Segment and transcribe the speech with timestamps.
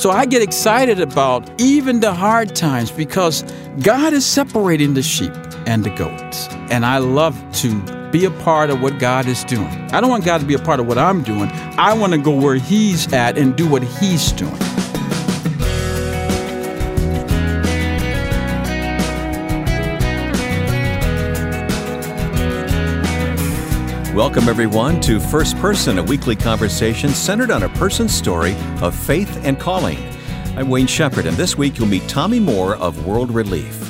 [0.00, 3.42] So I get excited about even the hard times because
[3.80, 5.34] God is separating the sheep
[5.66, 6.48] and the goats.
[6.70, 9.66] And I love to be a part of what God is doing.
[9.92, 11.50] I don't want God to be a part of what I'm doing.
[11.76, 14.56] I want to go where He's at and do what He's doing.
[24.20, 29.34] Welcome, everyone, to First Person, a weekly conversation centered on a person's story of faith
[29.46, 29.96] and calling.
[30.58, 33.80] I'm Wayne Shepherd, and this week you'll meet Tommy Moore of World Relief.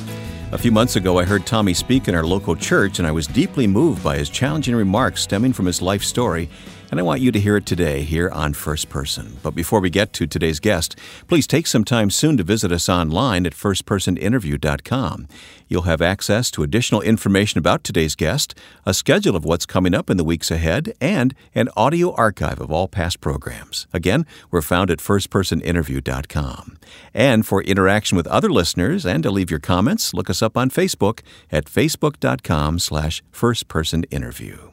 [0.53, 3.27] A few months ago, I heard Tommy speak in our local church, and I was
[3.27, 6.49] deeply moved by his challenging remarks stemming from his life story
[6.91, 9.39] and I want you to hear it today here on First Person.
[9.43, 10.97] But before we get to today's guest,
[11.29, 15.29] please take some time soon to visit us online at firstpersoninterview.com.
[15.69, 20.11] You'll have access to additional information about today's guest, a schedule of what's coming up
[20.11, 23.87] in the weeks ahead, and an audio archive of all past programs.
[23.93, 26.79] Again, we're found at firstpersoninterview.com.
[27.15, 30.71] And for interaction with other listeners and to leave your comments, look us up on
[30.71, 31.21] Facebook
[31.53, 34.70] at facebook.com slash firstpersoninterview.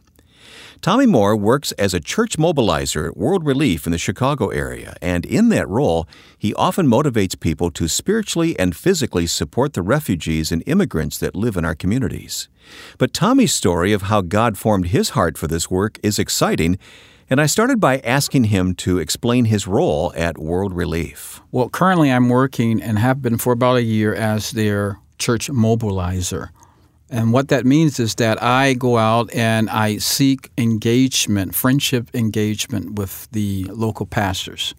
[0.81, 5.25] Tommy Moore works as a church mobilizer at World Relief in the Chicago area, and
[5.25, 10.63] in that role, he often motivates people to spiritually and physically support the refugees and
[10.65, 12.47] immigrants that live in our communities.
[12.97, 16.77] But Tommy's story of how God formed his heart for this work is exciting,
[17.29, 21.41] and I started by asking him to explain his role at World Relief.
[21.51, 26.49] Well, currently I'm working and have been for about a year as their church mobilizer.
[27.09, 32.95] And what that means is that I go out and I seek engagement, friendship engagement
[32.95, 34.75] with the local pastors.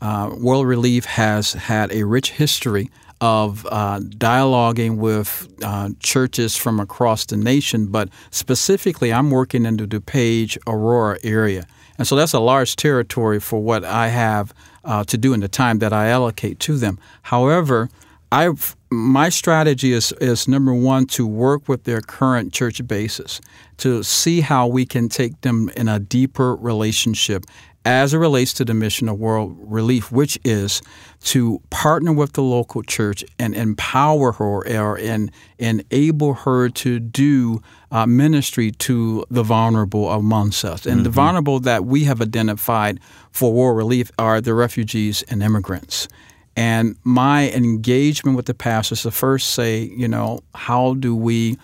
[0.00, 6.80] Uh, World Relief has had a rich history of uh, dialoguing with uh, churches from
[6.80, 11.66] across the nation, but specifically, I'm working in the DuPage, Aurora area.
[11.98, 15.48] And so that's a large territory for what I have uh, to do in the
[15.48, 16.98] time that I allocate to them.
[17.22, 17.90] However,
[18.32, 18.50] I
[18.90, 23.40] my strategy is is number one to work with their current church bases
[23.78, 27.44] to see how we can take them in a deeper relationship
[27.84, 30.82] as it relates to the mission of World Relief, which is
[31.20, 37.62] to partner with the local church and empower her or and enable her to do
[37.90, 40.84] uh, ministry to the vulnerable amongst us.
[40.84, 41.04] And mm-hmm.
[41.04, 43.00] the vulnerable that we have identified
[43.32, 46.06] for World Relief are the refugees and immigrants.
[46.56, 51.56] And my engagement with the pastors to first say, you know, how do we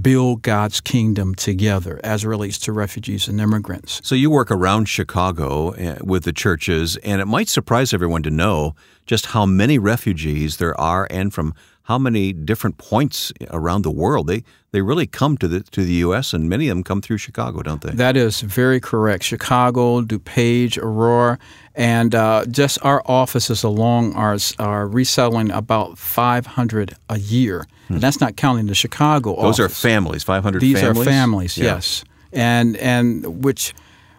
[0.00, 4.00] build God's kingdom together as it relates to refugees and immigrants.
[4.02, 8.30] So you work around Chicago eh, with the churches, and it might surprise everyone to
[8.30, 8.74] know
[9.06, 14.26] just how many refugees there are and from how many different points around the world.
[14.26, 16.32] They they really come to the to the U.S.
[16.32, 17.90] and many of them come through Chicago, don't they?
[17.90, 19.22] That is very correct.
[19.24, 21.38] Chicago, DuPage, Aurora,
[21.74, 27.66] and uh, just our offices along are are reselling about 500 a year.
[27.88, 27.94] Hmm.
[27.94, 29.36] And that's not counting the Chicago.
[29.36, 29.60] Those office.
[29.60, 30.60] are families, 500.
[30.60, 31.06] These families?
[31.06, 31.64] are families, yeah.
[31.64, 33.74] yes, and and which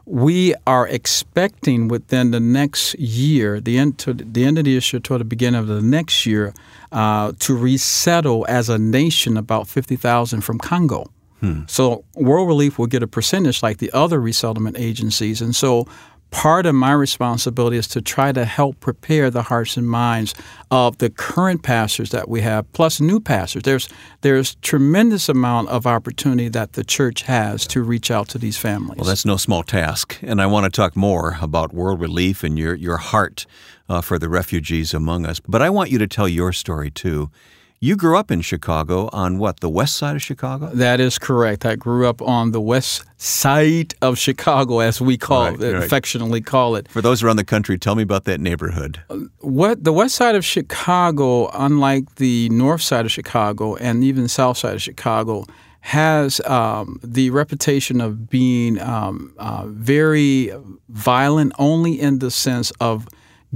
[0.05, 4.99] we are expecting within the next year, the end to the end of this year
[4.99, 6.53] to the beginning of the next year,
[6.91, 11.11] uh, to resettle as a nation about fifty thousand from Congo.
[11.39, 11.61] Hmm.
[11.67, 15.87] So World Relief will get a percentage like the other resettlement agencies, and so
[16.35, 20.35] part of my responsibility is to try to help prepare the hearts and minds
[20.69, 23.63] of the current pastors that we have, plus new pastors.
[23.63, 23.87] There's
[24.19, 28.97] there's tremendous amount of opportunity that the church has to reach out to these families.
[28.97, 32.59] Well, that's no small task, and I want to talk more about World Relief and
[32.59, 33.45] your your heart
[33.87, 35.39] uh, for the refugees among us.
[35.39, 37.31] But I want you to tell your story too.
[37.81, 40.67] You grew up in Chicago on what, the west side of Chicago?
[40.73, 41.65] That is correct.
[41.65, 45.83] I grew up on the west side of Chicago, as we call right, it, right.
[45.83, 46.87] affectionately call it.
[46.87, 49.01] For those around the country, tell me about that neighborhood.
[49.39, 54.29] What the west side of Chicago, unlike the north side of Chicago and even the
[54.29, 55.45] south side of Chicago,
[55.81, 60.51] has um, the reputation of being um, uh, very
[60.89, 63.07] violent only in the sense of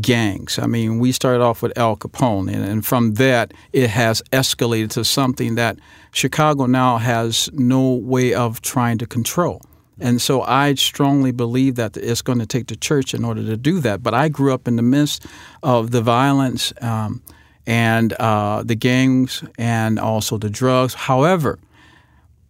[0.02, 0.60] gangs.
[0.60, 4.92] I mean, we started off with Al Capone, and, and, from that, it has escalated
[4.92, 5.80] to something that
[6.12, 9.62] Chicago now has no way of trying to control.
[10.00, 13.58] And so I strongly believe that it's going to take the church in order to
[13.58, 14.02] do that.
[14.02, 15.26] But I grew up in the midst
[15.62, 17.22] of the violence um,
[17.68, 20.94] and uh, the gangs and also the drugs.
[20.94, 21.60] However,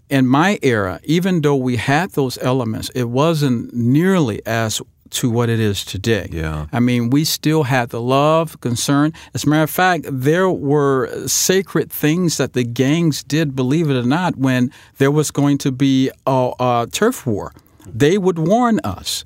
[0.09, 4.81] in my era, even though we had those elements, it wasn't nearly as
[5.11, 6.27] to what it is today.
[6.31, 6.67] Yeah.
[6.71, 9.13] I mean, we still had the love, concern.
[9.33, 13.95] As a matter of fact, there were sacred things that the gangs did, believe it
[13.95, 17.53] or not, when there was going to be a, a turf war.
[17.85, 19.23] They would warn us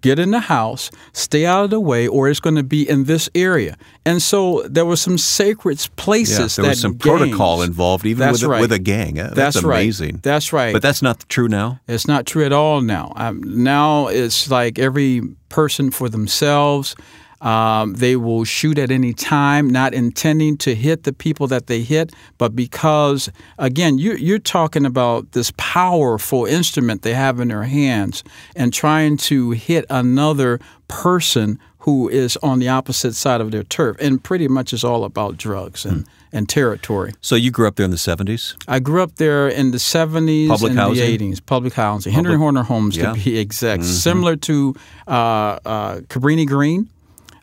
[0.00, 3.04] get in the house, stay out of the way, or it's going to be in
[3.04, 3.76] this area.
[4.04, 6.58] And so there were some sacred places.
[6.58, 8.58] Yeah, there was some gangs, protocol involved, even with, right.
[8.58, 9.14] a, with a gang.
[9.14, 9.80] That's, That's right.
[9.80, 10.20] amazing.
[10.22, 10.72] That's right.
[10.72, 11.80] But that's not true now.
[11.88, 13.12] It's not true at all now.
[13.16, 16.96] Um, now it's like every person for themselves.
[17.42, 21.82] Um, they will shoot at any time, not intending to hit the people that they
[21.82, 23.28] hit, but because,
[23.58, 28.22] again, you, you're talking about this powerful instrument they have in their hands
[28.54, 33.96] and trying to hit another person who is on the opposite side of their turf.
[33.98, 37.12] And pretty much is all about drugs and, and territory.
[37.20, 38.54] So you grew up there in the 70s?
[38.68, 41.18] I grew up there in the 70s Public and housing?
[41.18, 41.44] the 80s.
[41.44, 42.12] Public housing.
[42.12, 43.06] Henry Horner Homes, yeah.
[43.06, 43.14] Mm-hmm.
[43.18, 43.84] to be exact.
[43.84, 44.76] Similar to
[45.08, 46.88] uh, uh, Cabrini Green.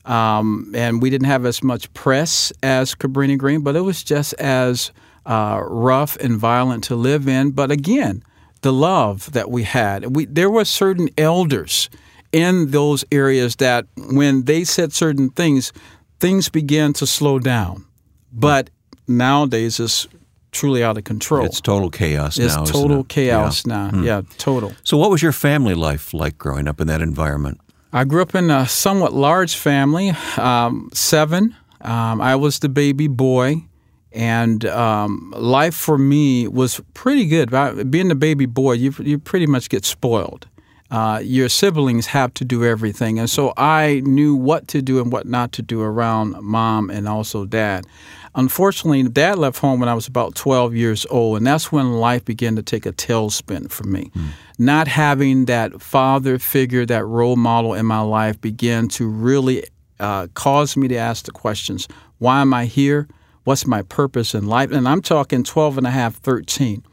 [0.10, 4.34] Um, and we didn't have as much press as Cabrini Green, but it was just
[4.34, 4.92] as
[5.26, 7.52] uh, rough and violent to live in.
[7.52, 8.24] But again,
[8.62, 10.16] the love that we had.
[10.16, 11.90] We, there were certain elders
[12.32, 15.72] in those areas that when they said certain things,
[16.20, 17.86] things began to slow down.
[18.34, 18.72] But
[19.08, 20.08] nowadays, it's
[20.52, 21.46] truly out of control.
[21.46, 22.64] It's total chaos It's now.
[22.64, 23.10] isn't total it?
[23.10, 23.90] chaos Yeah.
[23.90, 23.98] Hmm.
[23.98, 24.04] now.
[24.04, 24.74] Yeah, total.
[24.84, 27.62] So what was your family life like growing up in that environment?
[27.92, 31.56] I grew up in a somewhat large family, um, seven.
[31.82, 33.64] Um, I was the baby boy,
[34.12, 37.50] and um, life for me was pretty good.
[37.90, 40.48] Being the baby boy, you you pretty much get spoiled.
[40.92, 45.12] Uh, your siblings have to do everything, and so I knew what to do and
[45.12, 47.88] what not to do around mom and also dad.
[48.36, 52.24] Unfortunately, dad left home when I was about 12 years old, and that's when life
[52.26, 54.12] began to take a tailspin for me.
[54.58, 59.66] Not having that father figure, that role model in my life began to really
[60.00, 61.88] uh, cause me to ask the questions
[62.20, 63.08] why am I here?
[63.46, 64.72] What's my purpose in life?
[64.72, 66.84] And I'm talking 12 and a half, 13.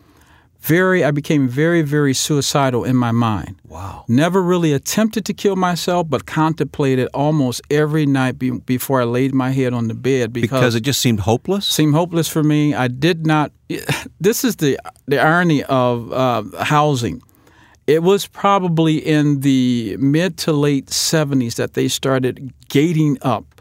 [0.61, 3.56] Very, I became very, very suicidal in my mind.
[3.69, 4.05] Wow.
[4.08, 9.35] Never really attempted to kill myself, but contemplated almost every night be, before I laid
[9.35, 11.67] my head on the bed Because it just seemed hopeless?
[11.67, 12.75] seemed hopeless for me.
[12.75, 13.53] I did not.
[14.20, 17.23] This is the the irony of uh, housing.
[17.87, 23.61] It was probably in the mid to late '70s that they started gating up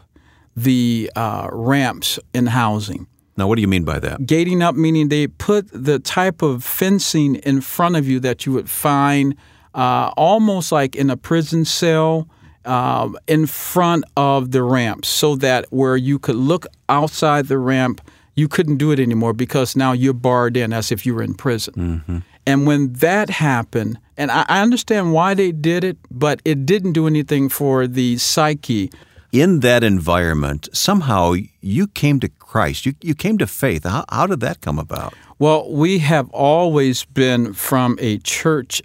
[0.56, 3.06] the uh, ramps in housing.
[3.36, 4.26] Now, what do you mean by that?
[4.26, 8.52] Gating up meaning they put the type of fencing in front of you that you
[8.52, 9.34] would find
[9.74, 12.28] uh, almost like in a prison cell
[12.64, 18.00] um, in front of the ramp, so that where you could look outside the ramp,
[18.34, 21.34] you couldn't do it anymore because now you're barred in as if you were in
[21.34, 22.24] prison.
[22.46, 26.92] And when that happened, and I, I understand why they did it, but it didn't
[26.92, 28.90] do anything for the psyche
[29.36, 32.86] In that environment, somehow you came to Christ.
[32.86, 33.84] You, you came to faith.
[33.84, 35.12] How, how did that come about?
[35.38, 38.80] Well, we have always been from a church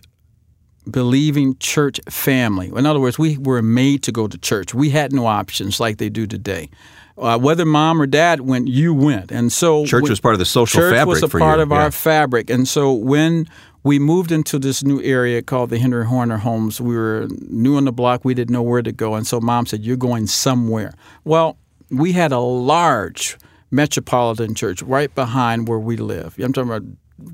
[0.90, 2.70] believing church family.
[2.76, 4.74] In other words, we were made to go to church.
[4.74, 6.70] We had no options like they do today.
[7.18, 10.40] Uh, whether mom or dad went, you went, and so Church when- was part of
[10.40, 11.64] the social church fabric was a part you.
[11.64, 11.76] of Yeah.
[11.84, 12.50] our fabric.
[12.50, 13.48] And so when
[13.84, 17.86] we moved into this new area called the Henry Horner Homes, we were new on
[17.86, 18.24] the block.
[18.24, 20.94] We didn't know where to go, and so mom said, "You're going somewhere."
[21.24, 21.58] Well,
[21.90, 23.38] we had a large
[23.72, 26.36] metropolitan church right behind where we live.
[26.40, 26.84] I'm talking about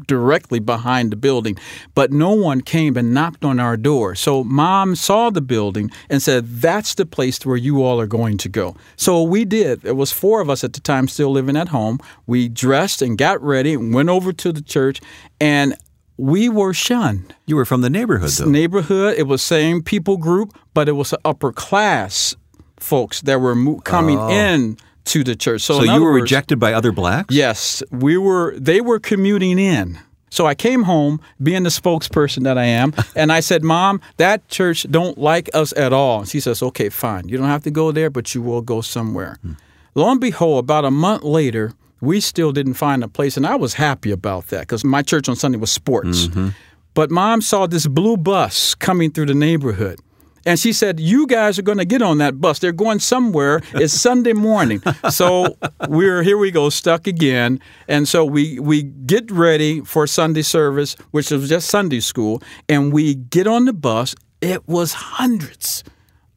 [0.06, 1.58] directly behind the building,
[1.96, 4.16] but no one came and knocked on our door.
[4.16, 8.38] So mom saw the building and said, "That's the place where you all are going
[8.40, 9.86] to go." So we did.
[9.86, 12.00] It was four of us at the time still living at home.
[12.26, 15.00] We dressed and got ready and went over to the church
[15.40, 15.76] and
[16.18, 17.36] we were shunned.
[17.46, 18.46] You were from the neighborhood, though.
[18.50, 22.36] Neighborhood, it was same people group, but it was the upper class
[22.80, 24.30] folks that were mo- coming oh.
[24.30, 25.62] in to the church.
[25.62, 25.86] So, Oh.
[25.86, 27.34] so you were words- rejected by other blacks?
[27.34, 28.56] Yes, we were.
[28.58, 30.00] They were commuting in.
[30.30, 34.48] So I came home, being the spokesperson that I am, and I said, "Mom, that
[34.50, 37.30] church don't like us at all." And she says, "Okay, fine.
[37.30, 39.54] You don't have to go there, but you will go somewhere." Hmm.
[39.96, 43.56] Lo and behold, about a month later, we still didn't find a place, and I
[43.56, 46.28] was happy about that because my church on Sunday was sports.
[46.28, 46.50] Mm-hmm.
[46.94, 50.00] But Mom saw this blue bus coming through the neighborhood.
[50.48, 52.60] And she said, You guys are going to get on that bus.
[52.60, 53.62] They're going somewhere.
[53.74, 54.82] It's Sunday morning.
[55.10, 55.58] So
[55.90, 57.60] we're here we go, stuck again.
[57.90, 62.42] And so we, we get ready for Sunday service, which was just Sunday school.
[62.70, 64.16] And we get on the bus.
[64.40, 65.84] It was hundreds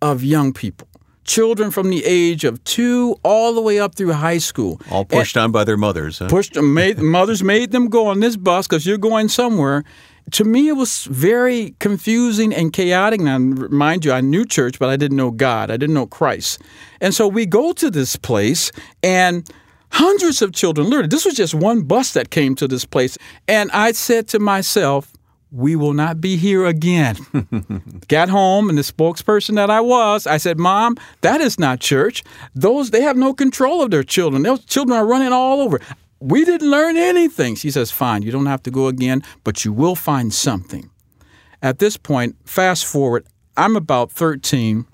[0.03, 0.89] of young people,
[1.25, 4.81] children from the age of two all the way up through high school.
[4.91, 6.19] All pushed on by their mothers.
[6.19, 6.29] Huh?
[6.29, 9.85] pushed uh, made, mothers made them go on this bus because you're going somewhere.
[10.33, 13.21] To me, it was very confusing and chaotic.
[13.21, 15.71] Now, mind you, I knew church, but I didn't know God.
[15.71, 16.61] I didn't know Christ.
[17.01, 18.71] And so we go to this place,
[19.03, 19.51] and
[19.93, 23.19] hundreds of children, literally, this was just one bus that came to this place.
[23.49, 25.10] And I said to myself,
[25.53, 27.17] we will not be here again.
[28.09, 32.23] Got home, and the spokesperson that I was, I said, Mom, that is not church.
[32.55, 34.43] Those, they have no control of their children.
[34.43, 35.81] Those children are running all over.
[36.21, 37.57] We didn't learn anything.
[37.57, 40.91] She says, Fine, you don't have to go again, but you will find something.
[41.63, 43.27] At this point, fast forward,
[43.57, 44.87] I'm about 13,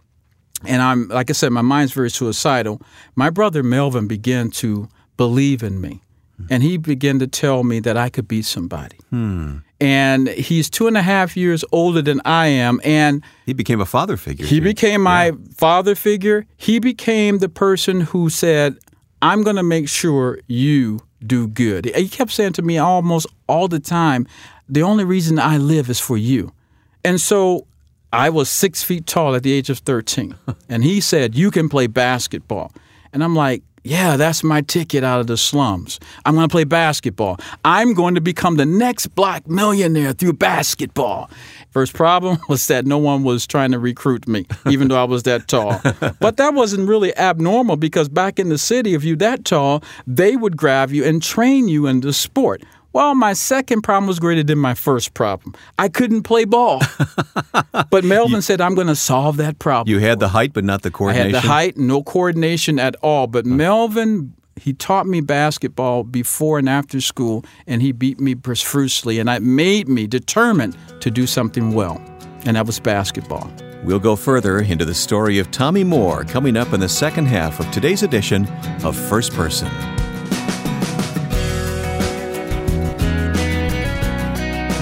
[0.65, 2.81] and I'm, like I said, my mind's very suicidal.
[3.15, 6.03] My brother Melvin began to believe in me,
[6.51, 8.97] and he began to tell me that I could be somebody.
[9.11, 9.59] Hmm.
[9.81, 13.87] And he's two and a half years older than I am, and He became a
[13.87, 14.47] father figure.
[14.47, 16.47] he became my father figure.
[16.57, 18.77] He became the person who said,
[19.21, 21.87] I'm going to make sure you do good.
[21.95, 24.27] He kept saying to me almost all the time,
[24.69, 26.53] The only reason I live is for you.
[27.05, 27.67] And so
[28.13, 30.35] I was six feet tall at the age of 13.
[30.69, 32.73] and he said, You can play basketball.
[33.13, 36.01] And I'm like, yeah, that's my ticket out of the slums.
[36.25, 37.39] I'm going to play basketball.
[37.65, 41.31] I'm going to become the next black millionaire through basketball.
[41.71, 45.23] First problem was that no one was trying to recruit me, even though I was
[45.25, 45.81] that tall.
[46.21, 50.37] But that wasn't really abnormal because back in the city, if you're that tall, they
[50.37, 52.63] would grab you and train you in the sport.
[52.97, 55.55] Well, my second problem was greater than my first problem.
[55.79, 56.81] I couldn't play ball.
[57.91, 59.95] but Melvin said, I'm going to solve that problem.
[59.95, 61.35] You had the height, but not the coordination?
[61.35, 63.27] I had the height, no coordination at all.
[63.27, 69.19] But Melvin, he taught me basketball before and after school, and he beat me profusely,
[69.19, 72.01] and it made me determined to do something well,
[72.47, 73.53] and that was basketball.
[73.85, 77.61] We'll go further into the story of Tommy Moore coming up in the second half
[77.61, 78.49] of today's edition
[78.83, 79.69] of First Person.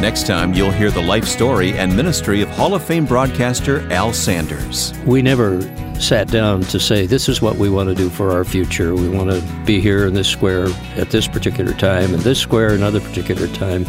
[0.04, 4.12] Next time, you'll hear the life story and ministry of Hall of Fame broadcaster Al
[4.12, 4.92] Sanders.
[5.06, 5.62] We never
[5.98, 8.94] sat down to say, this is what we want to do for our future.
[8.94, 12.74] We want to be here in this square at this particular time, and this square
[12.74, 13.86] another particular time.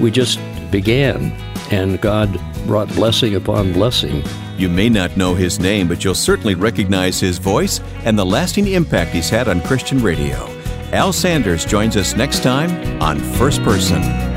[0.00, 0.40] We just
[0.72, 1.30] began,
[1.70, 4.24] and God brought blessing upon blessing.
[4.58, 8.66] You may not know his name, but you'll certainly recognize his voice and the lasting
[8.66, 10.48] impact he's had on Christian radio.
[10.90, 14.33] Al Sanders joins us next time on First Person.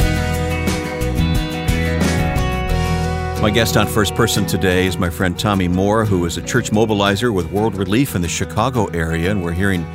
[3.40, 6.72] My guest on First Person today is my friend Tommy Moore, who is a church
[6.72, 9.86] mobilizer with World Relief in the Chicago area, and we're hearing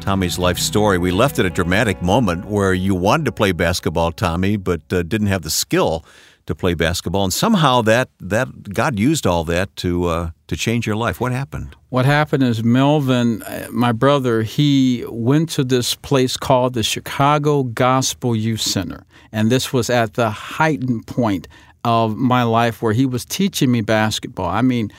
[0.00, 0.98] Tommy's life story.
[0.98, 5.02] We left at a dramatic moment where you wanted to play basketball, Tommy, but uh,
[5.02, 6.04] didn't have the skill
[6.46, 10.86] to play basketball, and somehow that that God used all that to uh, to change
[10.86, 11.20] your life.
[11.20, 11.76] What happened?
[11.90, 17.64] What happened is Melvin, uh, my brother, he went to this place called the Chicago
[17.64, 19.04] Gospel Youth Center.
[19.30, 21.48] And this was at the heightened point
[21.84, 24.48] of my life where he was teaching me basketball.
[24.48, 24.92] I mean,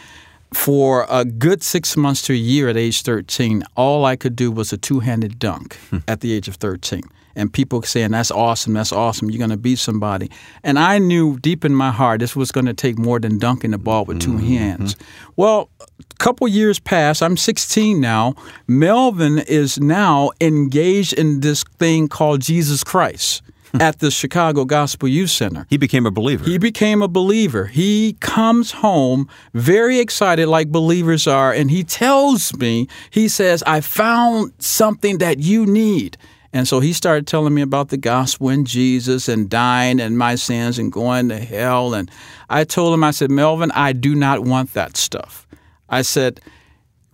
[0.53, 4.51] for a good six months to a year at age 13, all I could do
[4.51, 5.99] was a two handed dunk hmm.
[6.07, 7.03] at the age of 13.
[7.35, 10.29] And people saying, That's awesome, that's awesome, you're going to be somebody.
[10.63, 13.71] And I knew deep in my heart this was going to take more than dunking
[13.71, 14.45] the ball with 2 mm-hmm.
[14.45, 14.95] hands.
[15.35, 17.23] Well, a couple years pass.
[17.23, 18.35] I'm 16 now.
[18.67, 23.41] Melvin is now engaged in this thing called Jesus Christ
[23.79, 25.65] at the Chicago Gospel Youth Center.
[25.69, 26.45] He became a believer.
[26.45, 27.65] He became a believer.
[27.65, 33.81] He comes home very excited, like believers are, and he tells me, he says, I
[33.81, 36.17] found something that you need.
[36.55, 40.35] And so he started telling me about the gospel and Jesus and dying and my
[40.35, 41.95] sins and going to hell.
[41.95, 42.11] And
[42.47, 45.47] I told him, I said, Melvin, I do not want that stuff.
[45.89, 46.41] I said,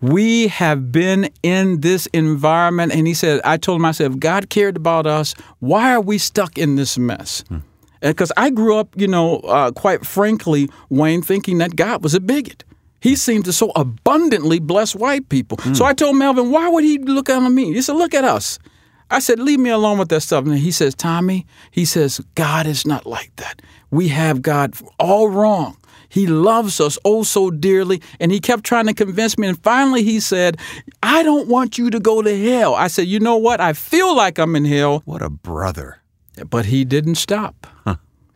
[0.01, 2.93] we have been in this environment.
[2.93, 6.01] And he said, I told him, I said, if God cared about us, why are
[6.01, 7.43] we stuck in this mess?
[8.01, 12.21] Because I grew up, you know, uh, quite frankly, Wayne, thinking that God was a
[12.21, 12.63] bigot.
[13.01, 15.57] He seemed to so abundantly bless white people.
[15.73, 17.73] So I told Melvin, why would he look at me?
[17.73, 18.59] He said, look at us.
[19.11, 20.45] I said, leave me alone with that stuff.
[20.45, 23.61] And he says, Tommy, he says, God is not like that.
[23.89, 25.77] We have God all wrong.
[26.09, 28.01] He loves us oh so dearly.
[28.19, 29.47] And he kept trying to convince me.
[29.47, 30.57] And finally he said,
[31.03, 32.75] I don't want you to go to hell.
[32.75, 33.61] I said, you know what?
[33.61, 35.01] I feel like I'm in hell.
[35.05, 36.01] what a brother.
[36.49, 37.67] But he didn't stop.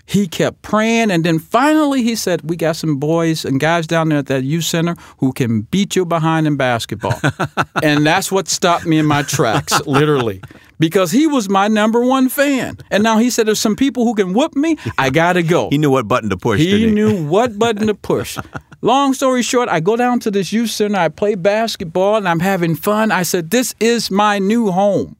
[0.06, 4.10] He kept praying, and then finally he said, "We got some boys and guys down
[4.10, 7.20] there at that youth center who can beat you behind in basketball,"
[7.82, 10.42] and that's what stopped me in my tracks, literally,
[10.80, 12.77] because he was my number one fan.
[12.92, 14.77] And now he said, "There's some people who can whoop me.
[14.98, 16.60] I gotta go." He knew what button to push.
[16.60, 16.92] He he?
[16.92, 18.38] knew what button to push.
[18.84, 22.42] Long story short, I go down to this youth center, I play basketball, and I'm
[22.42, 23.12] having fun.
[23.12, 25.15] I said, This is my new home.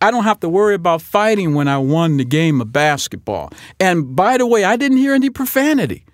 [0.00, 3.50] I don't have to worry about fighting when I won the game of basketball.
[3.80, 6.04] And by the way, I didn't hear any profanity.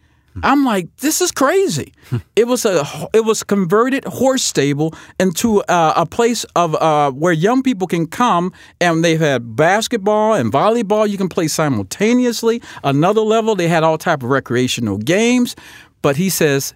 [0.43, 1.93] I'm like, this is crazy.
[2.37, 7.33] it was a it was converted horse stable into uh, a place of uh, where
[7.33, 11.09] young people can come and they've had basketball and volleyball.
[11.09, 12.63] You can play simultaneously.
[12.85, 15.57] Another level, they had all type of recreational games.
[16.03, 16.75] But he says,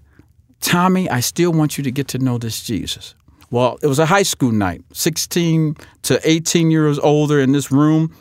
[0.60, 3.14] Tommy, I still want you to get to know this Jesus.
[3.50, 8.14] Well, it was a high school night, 16 to 18 years older in this room.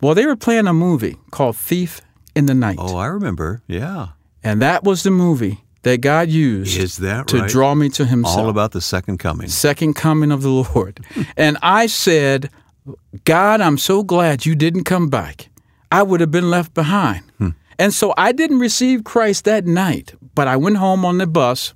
[0.00, 2.00] Well, they were playing a movie called Thief
[2.34, 2.76] in the Night.
[2.78, 3.62] Oh, I remember.
[3.66, 4.08] Yeah.
[4.42, 7.50] And that was the movie that God used that to right?
[7.50, 8.38] draw me to Himself.
[8.38, 9.48] All about the second coming.
[9.48, 11.04] second coming of the Lord.
[11.36, 12.50] and I said,
[13.24, 15.48] God, I'm so glad you didn't come back.
[15.90, 17.22] I would have been left behind.
[17.38, 17.50] Hmm.
[17.78, 21.74] And so I didn't receive Christ that night, but I went home on the bus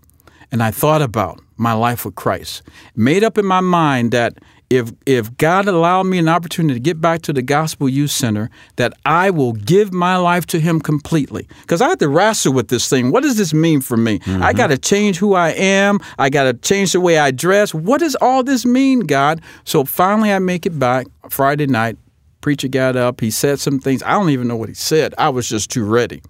[0.51, 2.63] and I thought about my life with Christ.
[2.97, 4.39] Made up in my mind that
[4.77, 8.51] if if God allowed me an opportunity to get back to the Gospel Youth Center,
[8.77, 11.47] that I will give my life to Him completely.
[11.61, 13.11] Because I had to wrestle with this thing.
[13.11, 14.15] What does this mean for me?
[14.15, 14.57] I mm-hmm.
[14.57, 15.99] got to change who I am.
[16.19, 17.75] I got to change the way I dress.
[17.75, 19.43] What does all this mean, God?
[19.65, 21.99] So finally, I make it back Friday night.
[22.41, 23.21] Preacher got up.
[23.21, 24.03] He said some things.
[24.03, 25.15] I don't even know what he said.
[25.19, 26.23] I was just too ready.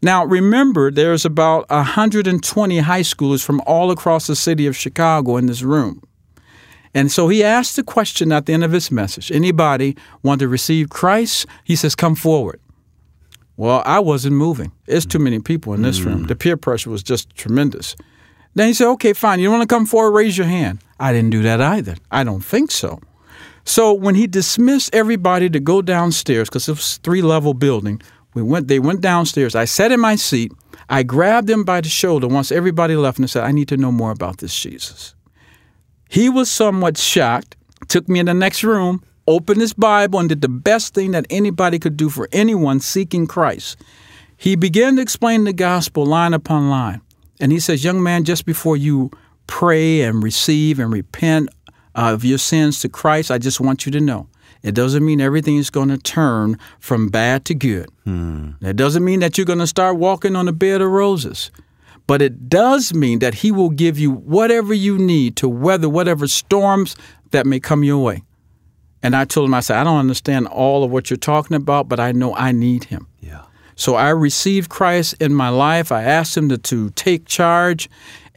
[0.00, 5.46] Now, remember, there's about 120 high schoolers from all across the city of Chicago in
[5.46, 6.02] this room.
[6.94, 10.48] And so he asked the question at the end of his message anybody want to
[10.48, 11.46] receive Christ?
[11.64, 12.60] He says, come forward.
[13.56, 14.72] Well, I wasn't moving.
[14.86, 16.24] It's too many people in this room.
[16.24, 16.28] Mm.
[16.28, 17.96] The peer pressure was just tremendous.
[18.54, 19.40] Then he said, okay, fine.
[19.40, 20.12] You don't want to come forward?
[20.12, 20.78] Raise your hand.
[21.00, 21.96] I didn't do that either.
[22.10, 23.00] I don't think so.
[23.64, 28.00] So when he dismissed everybody to go downstairs, because it was a three level building,
[28.34, 28.68] we went.
[28.68, 29.54] They went downstairs.
[29.54, 30.52] I sat in my seat.
[30.88, 33.92] I grabbed them by the shoulder once everybody left and said, I need to know
[33.92, 35.14] more about this Jesus.
[36.08, 37.56] He was somewhat shocked,
[37.88, 41.26] took me in the next room, opened his Bible, and did the best thing that
[41.28, 43.76] anybody could do for anyone seeking Christ.
[44.36, 47.02] He began to explain the gospel line upon line.
[47.40, 49.10] And he says, Young man, just before you
[49.46, 51.50] pray and receive and repent
[51.94, 54.28] of your sins to Christ, I just want you to know
[54.62, 57.88] it doesn't mean everything is going to turn from bad to good.
[58.04, 58.52] Hmm.
[58.60, 61.50] It doesn't mean that you're going to start walking on a bed of roses.
[62.08, 66.26] But it does mean that He will give you whatever you need to weather whatever
[66.26, 66.96] storms
[67.30, 68.22] that may come your way.
[69.02, 71.88] And I told him, I said, I don't understand all of what you're talking about,
[71.88, 73.06] but I know I need Him.
[73.20, 73.42] Yeah.
[73.76, 75.92] So I received Christ in my life.
[75.92, 77.88] I asked Him to, to take charge.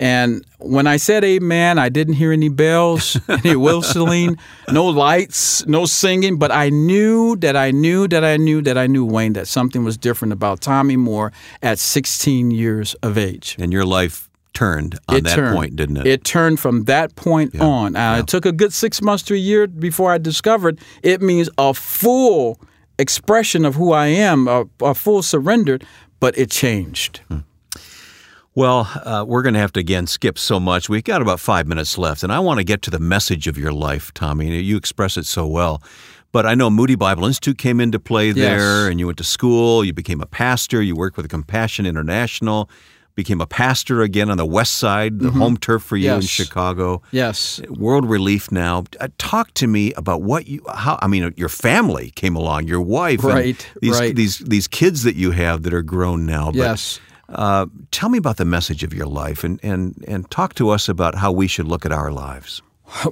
[0.01, 4.37] And when I said amen, I didn't hear any bells, any whistling,
[4.71, 8.87] no lights, no singing, but I knew that I knew that I knew that I
[8.87, 13.55] knew, Wayne, that something was different about Tommy Moore at 16 years of age.
[13.59, 15.55] And your life turned on It that turned.
[15.55, 16.07] point, didn't it?
[16.07, 17.95] It turned from that point on.
[17.95, 21.47] Uh, It took a good six months to a year before I discovered it means
[21.59, 22.59] a full
[22.97, 25.77] expression of who I am, a, a full surrender,
[26.19, 27.21] but it changed.
[28.53, 30.89] Well, uh, we're going to have to again skip so much.
[30.89, 33.57] We've got about five minutes left, and I want to get to the message of
[33.57, 34.61] your life, Tommy.
[34.61, 35.81] You express it so well.
[36.33, 39.83] But I know Moody Bible Institute came into play there, and you went to school,
[39.85, 42.69] you became a pastor, you worked with Compassion International,
[43.15, 47.01] became a pastor again on the west side, the home turf for you in Chicago.
[47.11, 47.61] Yes.
[47.69, 48.83] World Relief now.
[48.99, 52.81] Uh, talk to me about what you how I mean your family came along, your
[52.81, 54.15] wife, and Right, these right.
[54.15, 56.47] these these kids that you have that are grown now.
[56.47, 56.99] But, Yes.
[57.31, 60.89] Uh, tell me about the message of your life and, and, and talk to us
[60.89, 62.61] about how we should look at our lives.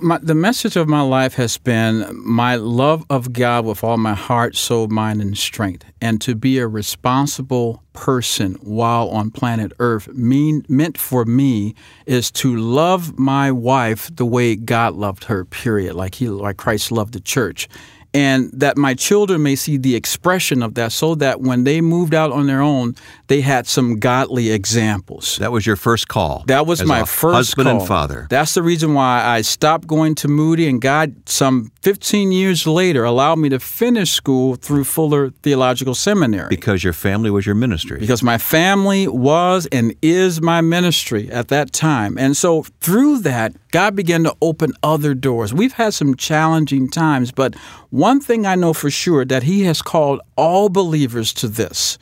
[0.02, 4.14] My, the message of my life has been my love of God with all my
[4.14, 10.10] heart, soul, mind, and strength, and to be a responsible person while on planet Earth
[10.10, 15.46] mean meant for me is to love my wife the way God loved her.
[15.46, 15.96] Period.
[15.96, 17.70] Like he, like Christ loved the church.
[18.14, 22.16] And that my children may see the expression of that so that when they moved
[22.16, 22.96] out on their own,
[23.28, 25.38] they had some godly examples.
[25.38, 26.44] That was your first call.
[26.48, 27.80] That was as my first husband call.
[27.80, 28.28] and father.
[28.30, 33.06] That's the reason why I stopped going to Moody, and God, some 15 years later,
[33.06, 36.50] allowed me to finish school through Fuller Theological Seminary.
[36.50, 38.00] Because your family was your ministry.
[38.00, 42.18] Because my family was and is my ministry at that time.
[42.18, 45.54] And so through that, God began to open other doors.
[45.54, 47.56] We've had some challenging times, but
[47.92, 51.98] one thing I know for sure that He has called all believers to this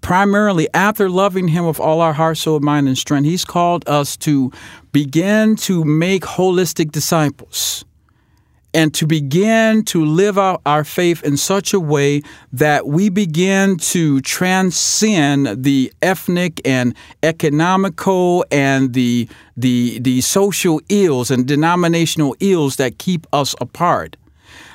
[0.00, 4.16] primarily after loving him with all our heart, soul, mind, and strength, he's called us
[4.16, 4.50] to
[4.90, 7.84] begin to make holistic disciples
[8.74, 13.76] and to begin to live out our faith in such a way that we begin
[13.76, 22.76] to transcend the ethnic and economical and the the the social ills and denominational ills
[22.76, 24.16] that keep us apart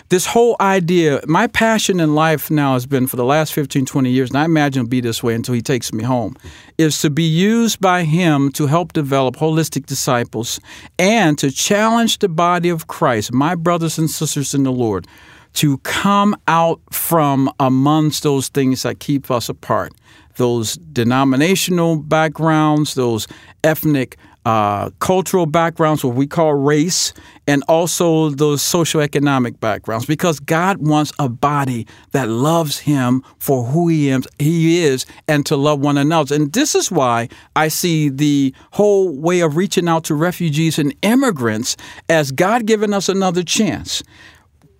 [0.10, 4.10] this whole idea, my passion in life now has been for the last 15, 20
[4.10, 6.38] years, and I imagine it'll be this way until he takes me home,
[6.78, 10.62] is to be used by him to help develop holistic disciples
[10.98, 15.08] and to challenge the body of Christ, my brothers and sisters in the Lord,
[15.54, 19.92] to come out from amongst those things that keep us apart
[20.38, 23.28] those denominational backgrounds, those
[23.64, 27.12] ethnic uh, cultural backgrounds, what we call race,
[27.48, 33.90] and also those socioeconomic backgrounds, because God wants a body that loves Him for who
[33.90, 36.34] He is, He is, and to love one another.
[36.34, 40.96] And this is why I see the whole way of reaching out to refugees and
[41.02, 41.76] immigrants
[42.08, 44.02] as God giving us another chance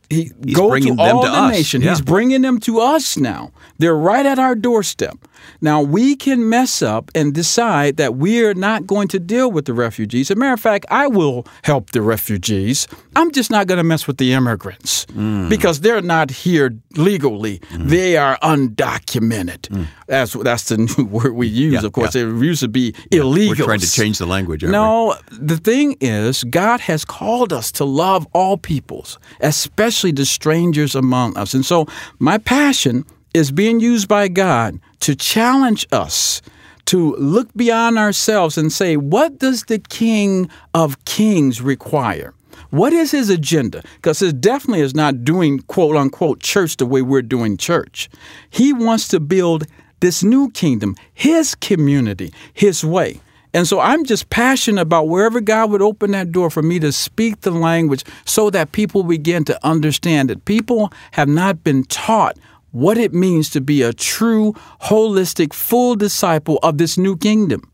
[0.10, 1.52] he He's go bringing to them all to the us.
[1.52, 1.82] nation.
[1.82, 1.90] Yeah.
[1.92, 3.52] He's bringing them to us now.
[3.78, 5.16] They're right at our doorstep.
[5.62, 9.66] Now we can mess up and decide that we are not going to deal with
[9.66, 10.30] the refugees.
[10.32, 12.88] As a matter of fact, I will help the refugees.
[13.16, 15.50] I'm just not going to mess with the immigrants Mm.
[15.50, 17.62] because they're not here legally.
[17.72, 19.88] They are undocumented.
[20.08, 21.74] That's that's the new word we use.
[21.80, 21.82] Mm.
[21.82, 22.24] Yeah, of course, yeah.
[22.24, 23.56] it used to be illegal.
[23.58, 24.64] We're trying to change the language.
[24.64, 24.78] aren't we?
[24.78, 30.96] No, the thing is, God has called us to love all peoples, especially the strangers
[30.96, 31.54] among us.
[31.54, 31.88] And so,
[32.20, 36.42] my passion is being used by God to challenge us
[36.86, 42.34] to look beyond ourselves and say, what does the King of Kings require?
[42.70, 43.84] What is his agenda?
[43.96, 48.10] Because it definitely is not doing quote unquote church the way we're doing church.
[48.50, 49.66] He wants to build
[50.00, 53.20] this new kingdom, his community, his way.
[53.54, 56.92] And so I'm just passionate about wherever God would open that door for me to
[56.92, 62.38] speak the language so that people begin to understand that people have not been taught
[62.72, 67.72] what it means to be a true, holistic, full disciple of this new kingdom.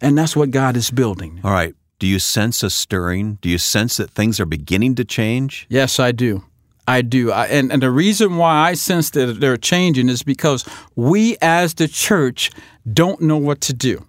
[0.00, 1.40] And that's what God is building.
[1.44, 1.74] All right.
[2.00, 3.38] Do you sense a stirring?
[3.40, 5.66] Do you sense that things are beginning to change?
[5.68, 6.42] Yes, I do.
[6.88, 7.30] I do.
[7.30, 11.74] I, and, and the reason why I sense that they're changing is because we as
[11.74, 12.50] the church
[12.92, 14.04] don't know what to do.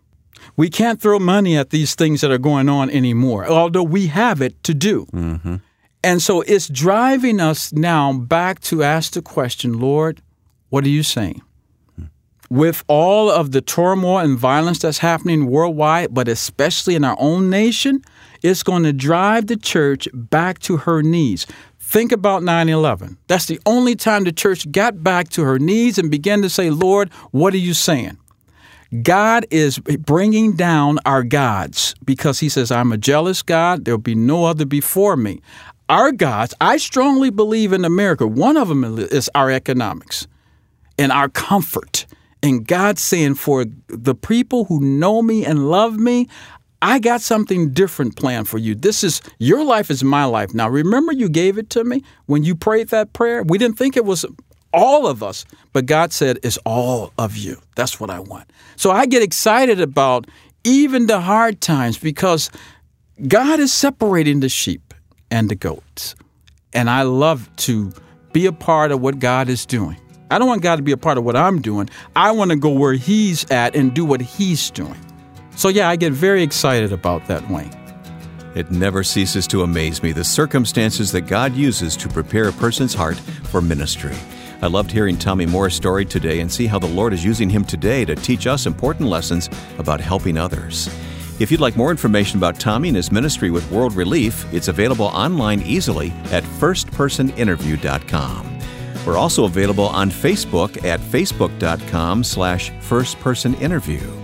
[0.56, 4.42] We can't throw money at these things that are going on anymore, although we have
[4.42, 5.06] it to do.
[5.14, 5.56] Mm-hmm.
[6.04, 10.22] And so it's driving us now back to ask the question Lord,
[10.70, 11.42] what are you saying?
[11.96, 12.06] Hmm.
[12.50, 17.50] With all of the turmoil and violence that's happening worldwide, but especially in our own
[17.50, 18.04] nation,
[18.42, 21.48] it's going to drive the church back to her knees.
[21.80, 23.18] Think about 9 11.
[23.28, 26.70] That's the only time the church got back to her knees and began to say,
[26.70, 28.18] Lord, what are you saying?
[29.02, 33.86] God is bringing down our gods because He says, I'm a jealous God.
[33.86, 35.42] There'll be no other before me.
[35.90, 40.28] Our gods, I strongly believe in America, one of them is our economics
[40.98, 42.06] and our comfort.
[42.42, 46.28] And God saying, for the people who know me and love me,
[46.82, 48.76] I got something different planned for you.
[48.76, 50.54] This is your life is my life.
[50.54, 53.42] Now, remember, you gave it to me when you prayed that prayer?
[53.44, 54.26] We didn't think it was
[54.74, 57.58] all of us, but God said, it's all of you.
[57.76, 58.50] That's what I want.
[58.76, 60.28] So I get excited about
[60.64, 62.50] even the hard times because
[63.28, 64.94] God is separating the sheep
[65.30, 66.16] and the goats.
[66.74, 67.94] And I love to
[68.32, 69.98] be a part of what God is doing.
[70.32, 71.90] I don't want God to be a part of what I'm doing.
[72.16, 75.00] I want to go where He's at and do what He's doing.
[75.56, 77.72] So, yeah, I get very excited about that, Wayne.
[78.56, 82.96] It never ceases to amaze me the circumstances that God uses to prepare a person's
[82.96, 84.16] heart for ministry.
[84.64, 87.66] I loved hearing Tommy Moore's story today and see how the Lord is using him
[87.66, 90.88] today to teach us important lessons about helping others.
[91.42, 95.08] If you'd like more information about Tommy and his ministry with World Relief, it's available
[95.08, 98.60] online easily at firstpersoninterview.com.
[99.06, 104.23] We're also available on Facebook at facebook.com slash firstpersoninterview.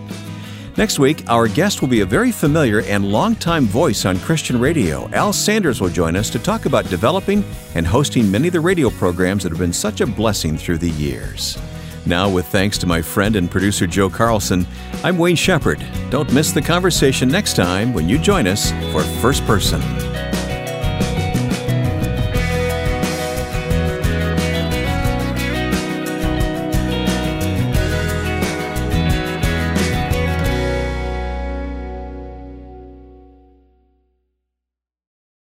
[0.79, 5.09] Next week, our guest will be a very familiar and longtime voice on Christian radio.
[5.09, 7.43] Al Sanders will join us to talk about developing
[7.75, 10.91] and hosting many of the radio programs that have been such a blessing through the
[10.91, 11.57] years.
[12.05, 14.65] Now, with thanks to my friend and producer Joe Carlson,
[15.03, 15.85] I'm Wayne Shepherd.
[16.11, 19.81] Don't miss the conversation next time when you join us for First Person.